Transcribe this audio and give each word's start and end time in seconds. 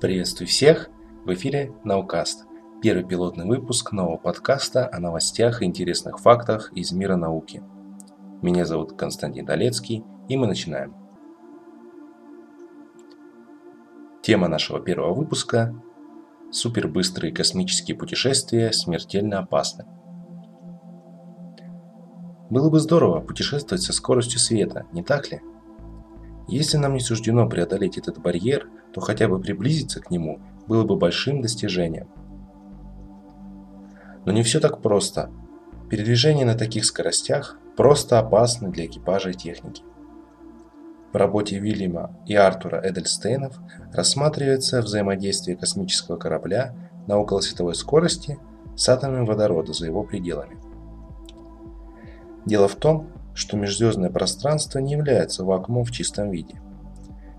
Приветствую 0.00 0.46
всех! 0.46 0.90
В 1.24 1.32
эфире 1.32 1.72
Наукаст, 1.82 2.44
первый 2.82 3.02
пилотный 3.02 3.46
выпуск 3.46 3.92
нового 3.92 4.18
подкаста 4.18 4.86
о 4.92 5.00
новостях 5.00 5.62
и 5.62 5.64
интересных 5.64 6.18
фактах 6.18 6.70
из 6.74 6.92
мира 6.92 7.16
науки. 7.16 7.62
Меня 8.42 8.66
зовут 8.66 8.92
Константин 8.92 9.46
Долецкий, 9.46 10.04
и 10.28 10.36
мы 10.36 10.46
начинаем. 10.46 10.94
Тема 14.20 14.48
нашего 14.48 14.80
первого 14.80 15.14
выпуска– 15.14 15.74
супербыстрые 16.52 17.32
космические 17.32 17.96
путешествия 17.96 18.72
смертельно 18.72 19.38
опасны. 19.38 19.86
Было 22.50 22.68
бы 22.68 22.80
здорово 22.80 23.20
путешествовать 23.20 23.82
со 23.82 23.94
скоростью 23.94 24.40
света, 24.40 24.84
не 24.92 25.02
так 25.02 25.30
ли? 25.32 25.40
Если 26.48 26.76
нам 26.76 26.92
не 26.92 27.00
суждено 27.00 27.48
преодолеть 27.48 27.96
этот 27.96 28.18
барьер, 28.18 28.68
то 28.96 29.02
хотя 29.02 29.28
бы 29.28 29.38
приблизиться 29.38 30.00
к 30.00 30.10
нему 30.10 30.40
было 30.66 30.82
бы 30.82 30.96
большим 30.96 31.42
достижением. 31.42 32.08
Но 34.24 34.32
не 34.32 34.42
все 34.42 34.58
так 34.58 34.80
просто. 34.80 35.28
Передвижение 35.90 36.46
на 36.46 36.54
таких 36.54 36.86
скоростях 36.86 37.58
просто 37.76 38.18
опасно 38.18 38.70
для 38.70 38.86
экипажа 38.86 39.30
и 39.30 39.34
техники. 39.34 39.82
В 41.12 41.16
работе 41.16 41.58
Вильяма 41.58 42.16
и 42.24 42.34
Артура 42.34 42.80
Эдельстейнов 42.82 43.58
рассматривается 43.92 44.80
взаимодействие 44.80 45.58
космического 45.58 46.16
корабля 46.16 46.74
на 47.06 47.18
околосветовой 47.18 47.74
скорости 47.74 48.38
с 48.76 48.88
атомами 48.88 49.26
водорода 49.26 49.74
за 49.74 49.84
его 49.84 50.04
пределами. 50.04 50.56
Дело 52.46 52.66
в 52.66 52.76
том, 52.76 53.10
что 53.34 53.58
межзвездное 53.58 54.08
пространство 54.08 54.78
не 54.78 54.92
является 54.92 55.44
вакуумом 55.44 55.84
в 55.84 55.90
чистом 55.90 56.30
виде. 56.30 56.62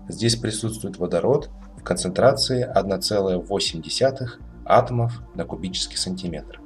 Здесь 0.08 0.36
присутствует 0.36 0.98
водород 0.98 1.50
в 1.76 1.82
концентрации 1.82 2.66
1,8 2.68 4.28
атомов 4.64 5.22
на 5.34 5.44
кубический 5.44 5.96
сантиметр. 5.96 6.60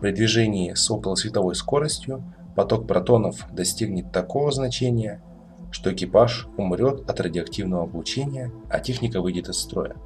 При 0.00 0.12
движении 0.12 0.74
с 0.74 0.90
околосветовой 0.90 1.54
скоростью 1.54 2.24
поток 2.56 2.86
протонов 2.86 3.46
достигнет 3.52 4.12
такого 4.12 4.50
значения, 4.50 5.22
что 5.70 5.92
экипаж 5.92 6.48
умрет 6.56 7.08
от 7.08 7.20
радиоактивного 7.20 7.84
облучения, 7.84 8.52
а 8.68 8.80
техника 8.80 9.20
выйдет 9.20 9.48
из 9.48 9.58
строя. 9.58 9.96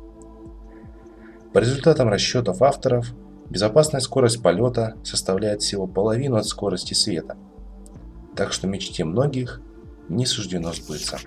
По 1.52 1.58
результатам 1.58 2.08
расчетов 2.08 2.60
авторов, 2.60 3.14
безопасная 3.48 4.00
скорость 4.00 4.42
полета 4.42 4.96
составляет 5.02 5.62
всего 5.62 5.86
половину 5.86 6.36
от 6.36 6.46
скорости 6.46 6.94
света– 6.94 7.36
так 8.36 8.52
что 8.52 8.66
мечте 8.66 9.02
многих 9.04 9.62
не 10.08 10.26
суждено 10.26 10.72
сбыться. 10.72 11.18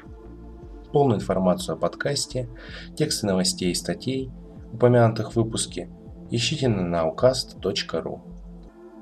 Полную 0.91 1.19
информацию 1.19 1.75
о 1.75 1.79
подкасте, 1.79 2.49
тексты 2.95 3.27
новостей 3.27 3.71
и 3.71 3.75
статей, 3.75 4.31
упомянутых 4.73 5.31
в 5.31 5.35
выпуске, 5.35 5.89
ищите 6.31 6.67
на 6.67 6.95
naukast.ru. 6.95 8.21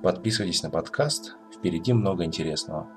Подписывайтесь 0.04 0.64
на 0.64 0.70
подкаст, 0.70 1.36
впереди 1.56 1.94
много 1.94 2.26
интересного. 2.26 2.88